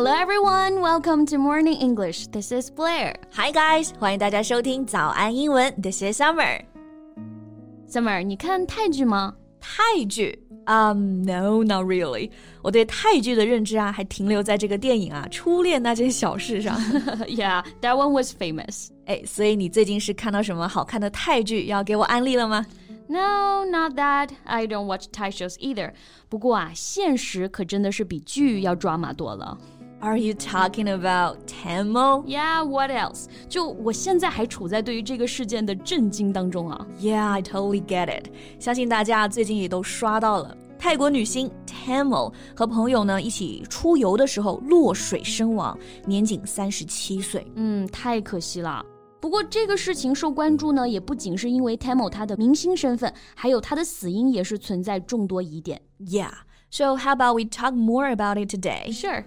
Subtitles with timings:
[0.00, 2.26] Hello everyone, welcome to Morning English.
[2.28, 3.14] This is Blair.
[3.32, 5.72] Hi guys，欢迎大家收听早安英文。
[5.80, 6.62] This is Summer。
[7.88, 9.34] Summer，你看泰剧吗？
[9.60, 10.42] 泰剧？
[10.66, 12.30] Um, no, not really。
[12.60, 16.76] 我对泰剧的认知啊，还停留在这个电影啊《初恋那件小事》上。
[17.28, 18.88] yeah, that one was famous.
[19.04, 22.66] 哎，所以你最近是看到什么好看的泰剧要给我安利了吗？
[23.08, 24.30] No, not that.
[24.42, 25.92] I don't watch Thai shows either.
[26.28, 29.56] 不过啊，现实可真的是比剧要抓马多了。
[30.01, 32.25] are you talking about Tangmo?
[32.25, 33.25] Yeah, what else?
[33.47, 36.85] 就我现在还处在对于这个事件的震惊当中啊。
[36.99, 38.31] Yeah, I totally get it.
[38.59, 40.57] 相信大家最近也都刷到了。
[40.79, 47.45] 泰国女星 Tangmo 和朋友呢一起出游的时候落水身亡，年仅三十七岁。
[47.55, 48.83] 嗯，太可惜了。
[49.19, 55.79] 不过这个事情受关注呢，也不仅是因为 Tangmo 她的明星身份，还有她的死因也是存在众多疑点。
[55.99, 56.31] Yeah,
[56.71, 58.91] so how about we talk more about it today?
[58.91, 59.23] Sure.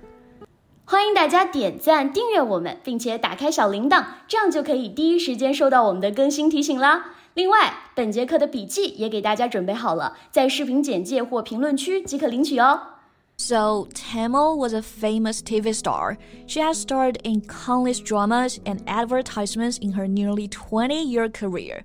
[0.87, 7.13] 欢迎大家点赞、订阅我们，并且打开小铃铛，这样就可以第一时间收到我们的更新提醒啦。
[7.33, 12.81] 另外，本节课的笔记也给大家准备好了，在视频简介或评论区即可领取哦。
[13.39, 16.19] So, Tamil was a famous TV star.
[16.47, 21.85] She has starred in countless dramas and advertisements in her nearly 20 year career,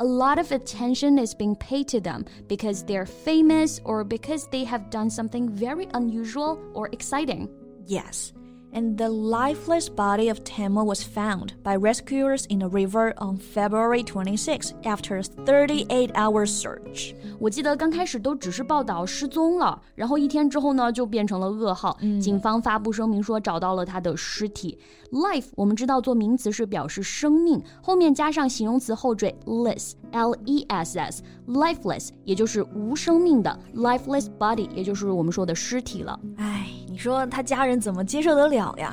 [0.00, 4.64] a lot of attention is being paid to them because they're famous or because they
[4.64, 7.48] have done something very unusual or exciting.
[7.86, 8.32] Yes
[8.72, 14.02] and the lifeless body of Tangmo was found by rescuers in a river on February
[14.02, 17.14] 26 after a 38 hour search.
[17.38, 21.96] 我记得刚开始都只是报道失踪了，然后一天之后呢就变成了噩耗。
[22.00, 24.78] 嗯、警方发布声明说找到了他的尸体。
[25.10, 36.18] Life 我们知道做名词是表示生命，后面加上形容词后缀 less，l e s s，lifeless 也就是无生命的，lifeless body 也就是我们说的尸体了。
[36.36, 36.57] 唉。
[36.98, 38.92] 你说他家人怎么接受得了呀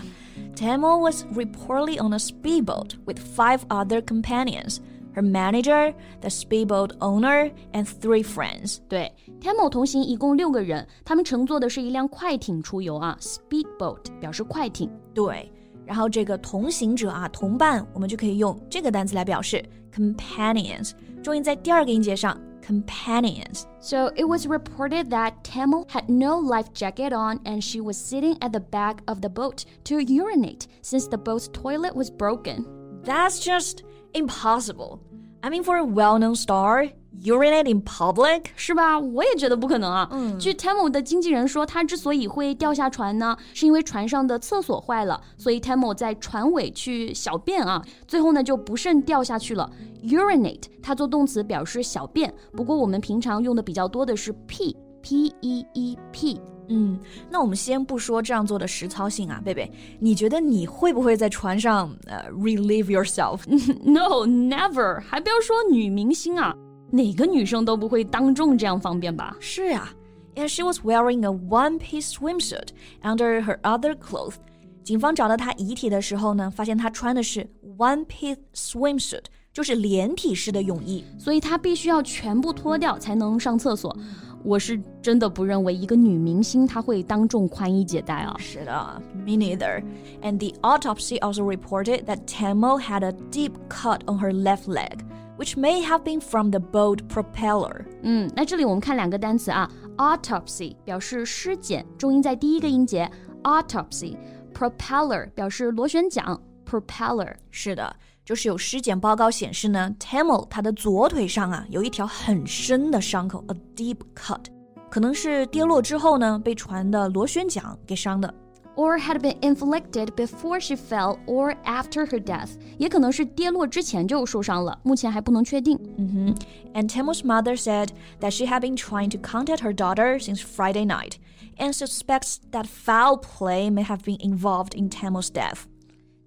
[0.56, 4.78] ？Tamil was reportedly on a speedboat with five other companions.
[5.16, 8.78] Her manager, the speedboat owner, and three friends.
[8.88, 9.12] 对
[9.42, 14.88] ，Tamil 同行一共六个人，他们乘坐的是一辆快艇出游啊，speedboat 表示快艇。
[15.16, 15.52] 对，
[15.84, 20.92] 然后这个同行者啊，同伴，我们就可以用这个单词来表示 companions，
[21.24, 28.52] 重音在第二个音节上，companions。So it was reported that Tangmo had no life jacket on and she was sitting at
[28.52, 32.66] the back of the boat to urinate since the boat's toilet was broken.
[33.04, 33.84] That's just
[34.16, 35.04] impossible.
[35.44, 36.90] I mean, for a well-known star,
[37.24, 38.46] urinate in public.
[38.56, 39.00] 是吧？
[39.00, 40.08] 我也觉得不可能啊。
[40.12, 49.70] 嗯据 Tamil 的经纪人说，他之所以会掉下船呢，是因为船上的厕所坏了，所以 Tamil 在船尾去小便啊，最后呢就不慎掉下去了。
[50.04, 56.40] Urinate 它做动词表示小便，不过我们平常用的比较多的是 p，p e e p。
[56.68, 57.00] 嗯，
[57.30, 65.00] 那我们先不说这样做的实操性啊，贝贝，你觉得你会不会在船上呃 relieve yourself？No, never！
[65.02, 66.56] 还不要说女明星啊，
[66.92, 69.36] 哪个女生都不会当众这样方便吧？
[69.40, 69.90] 是呀
[70.36, 72.70] ，and she was wearing a one-piece swimsuit
[73.04, 74.36] under her other clothes。
[74.84, 83.98] 警方找到她遗体的时候呢，发现她穿的是 one-piece swimsuit，就是连体式的泳衣，所以她必须要全部脱掉才能上厕所。
[84.44, 88.36] 我是真的不认为一个女明星她会当众宽衣解带啊。
[88.38, 89.84] 是的，me neither。
[90.22, 95.00] And the autopsy also reported that Tangmo had a deep cut on her left leg。
[95.38, 97.86] Which may have been from the boat propeller.
[98.04, 103.10] 嗯，那这里我们看两个单词啊，autopsy 表示尸检，重音在第一个音节
[103.44, 107.34] ，autopsy；propeller 表示螺旋桨，propeller。
[107.52, 114.46] 是的，就是有尸检报告显示呢，Tamil 他的左腿上啊有一条很深的伤口，a deep cut，
[114.90, 118.34] 可能是跌落之后呢被船的螺旋桨给伤的。
[118.76, 125.80] or had been inflicted before she fell or after her death，也可能是跌落之前就受伤了，目前还不能确定。
[125.98, 126.36] Mm -hmm.
[126.74, 127.90] And Tangmo's mother said
[128.20, 131.14] that she had been trying to contact her daughter since Friday night,
[131.58, 135.64] and suspects that foul play may have been involved in Tangmo's death.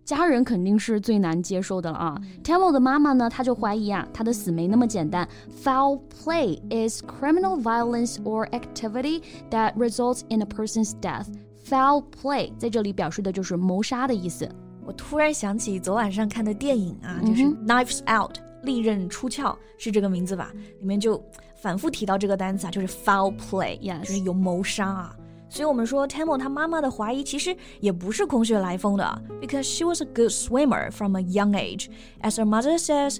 [0.07, 2.19] 家人肯定是最难接受的了啊。
[2.43, 5.29] Tangmo 的妈妈呢，她就怀疑啊，她的死没那么简单。
[5.63, 11.27] Foul play is criminal violence or activity that results in a person's death.
[11.69, 14.49] Foul play 在这里表示的就是谋杀的意思。
[14.87, 20.51] 我突然想起昨晚上看的电影啊，就是《Knives Out》利刃出鞘是这个名字吧？
[20.81, 21.23] 里面就
[21.61, 25.15] 反复提到这个单词啊，就是 foul play，就是有谋杀啊。
[25.51, 31.89] 所以我们说 Tamil 他妈妈的怀疑其实也不是空穴来风的，because she was a good swimmer from a young age.
[32.23, 33.19] As her mother says,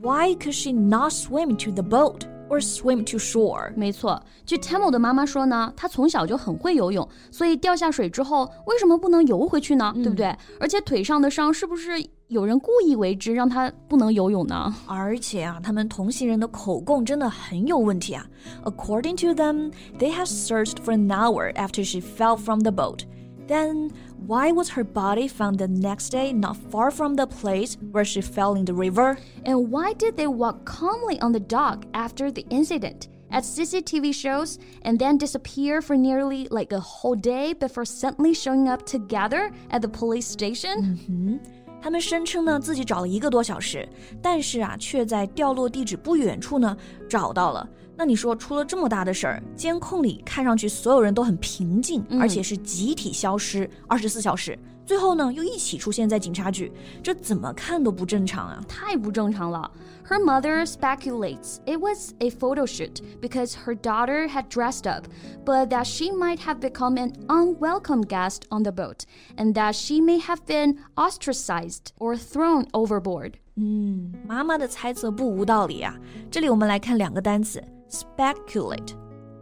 [0.00, 2.22] why could she not swim to the boat?
[2.50, 3.72] Or swim to shore。
[3.74, 9.90] 没错，据 Tamil 的妈妈说呢，她从小就很会游泳，所以掉下水之后为什么不能游回去呢？
[9.94, 10.36] 对不对？
[10.58, 11.92] 而且腿上的伤是不是
[12.28, 14.74] 有人故意为之，让她不能游泳呢？
[14.86, 18.26] 而且啊，他们同行人的口供真的很有问题啊。
[18.64, 23.04] According to them, they have searched for an hour after she fell from the boat.
[23.49, 23.91] Then
[24.25, 28.21] why was her body found the next day not far from the place where she
[28.21, 29.17] fell in the river?
[29.45, 33.07] And why did they walk calmly on the dock after the incident?
[33.29, 38.67] At CCTV shows and then disappear for nearly like a whole day before suddenly showing
[38.67, 40.97] up together at the police station?
[41.07, 41.39] Mm-hmm.
[41.81, 43.87] 他们声称呢自己找了一个多小时，
[44.19, 46.75] 但是啊，却在掉落地址不远处呢
[47.07, 47.69] 找到了。
[47.99, 56.71] 那你说出了这么大的事儿，监控里看上去所有人都很平静，而且是集体消失二十四小时，最后呢又一起出现在警察局，
[57.01, 58.61] 这怎么看都不正常啊！
[58.67, 59.71] 太不正常了。
[60.07, 65.07] Her mother speculates it was a photo shoot because her daughter had dressed up,
[65.45, 69.05] but that she might have become an unwelcome guest on the boat,
[69.37, 73.35] and that she may have been ostracized or thrown overboard.
[73.55, 75.95] 嗯，妈妈的猜测不无道理啊。
[76.29, 77.63] 这里我们来看两个单词。
[77.90, 78.94] Speculate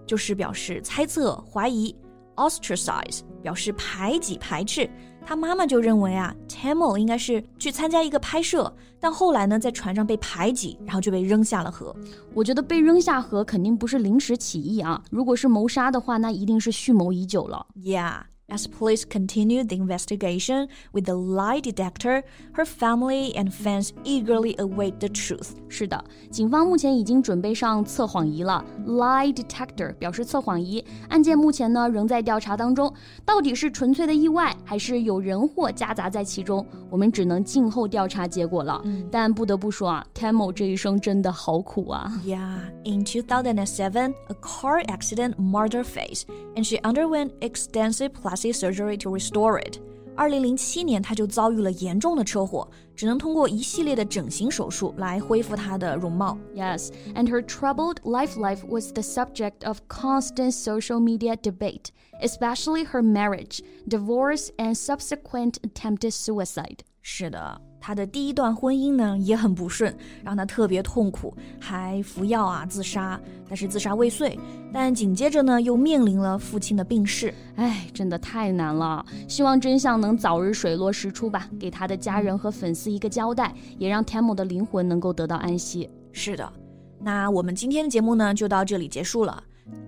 [0.06, 1.94] 就是表示猜测、怀疑
[2.36, 4.88] ；ostracize 表示排挤、排斥。
[5.24, 11.94] 他妈妈就认为啊，Tamil 应该是去参加一个拍摄，但后来呢，在船上被排挤，然后就被扔下了河。
[12.32, 17.66] 我觉得被扔下河肯定不是临时起意啊，如果是谋杀的话，那一定是蓄谋已久了。
[17.76, 18.22] Yeah.
[18.50, 22.22] As police continued the investigation with the lie detector,
[22.54, 25.50] her family and fans eagerly await the truth.
[25.68, 30.82] 是的，警方目前已经准备上测谎仪了，lie detector 表示测谎仪。
[31.10, 32.90] 案件目前呢仍在调查当中，
[33.22, 36.64] 到底是纯粹的意外，还是有人祸夹杂在其中？
[36.88, 38.80] 我们只能静候调查结果了。
[38.86, 42.10] 嗯、但不得不说啊，Tangmo 这一生真的好苦啊。
[42.24, 46.22] Yeah, in 2007, a car accident marred face,
[46.56, 49.79] and she underwent extensive plastic plastic surgery to restore it.
[50.15, 56.37] 二零零七年，她就遭遇了严重的车祸，只能通过一系列的整形手术来恢复她的容貌。
[56.53, 61.87] Yes, and her troubled life life was the subject of constant social media debate,
[62.21, 66.81] especially her marriage, divorce, and subsequent attempted suicide.
[67.01, 73.18] 是的， 她的第一段婚姻呢也很不顺，让她特别痛苦，还服药啊自杀，
[73.48, 74.38] 但是自杀未遂。
[74.70, 79.02] 但紧接着呢又面临了父亲的病逝，哎，真的太难了。
[79.26, 85.88] 希望真相能早日水落石出吧，给他的家人和粉丝一个交代，也让 Tammo 的灵魂能够得到安息。
[86.12, 86.52] 是的，
[87.00, 89.42] 那我们今天的节目呢就到这里结束了。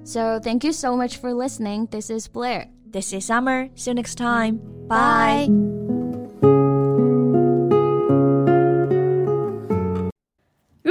[0.05, 1.87] So thank you so much for listening.
[1.88, 2.69] This is Blair.
[2.91, 3.69] This is Summer.
[3.76, 4.58] See you next time.
[4.88, 5.49] Bye.
[5.49, 5.79] 如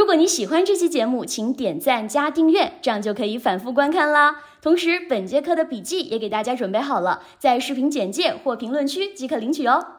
[0.10, 4.38] 如果你喜欢这期节目，请点赞加订阅，这样就可以反复观看啦。
[4.60, 9.99] 同时，本节课的笔记也给大家准备好了，在视频简介或评论区即可领取哦。